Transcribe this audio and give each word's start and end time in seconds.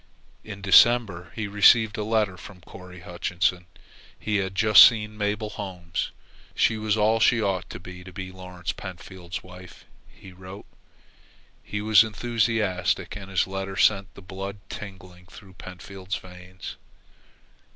In 0.43 0.63
December 0.63 1.31
he 1.35 1.47
received 1.47 1.95
a 1.95 2.03
letter 2.03 2.35
from 2.35 2.61
Corry 2.61 3.01
Hutchinson. 3.01 3.67
He 4.19 4.37
had 4.37 4.55
just 4.55 4.83
seen 4.83 5.15
Mabel 5.15 5.51
Holmes. 5.51 6.09
She 6.55 6.75
was 6.75 6.97
all 6.97 7.19
she 7.19 7.39
ought 7.39 7.69
to 7.69 7.79
be, 7.79 8.03
to 8.03 8.11
be 8.11 8.31
Lawrence 8.31 8.73
Pentfield's 8.73 9.43
wife, 9.43 9.85
he 10.11 10.31
wrote. 10.33 10.65
He 11.61 11.81
was 11.81 12.03
enthusiastic, 12.03 13.15
and 13.15 13.29
his 13.29 13.45
letter 13.45 13.77
sent 13.77 14.11
the 14.15 14.23
blood 14.23 14.57
tingling 14.69 15.27
through 15.27 15.53
Pentfield's 15.53 16.15
veins. 16.17 16.77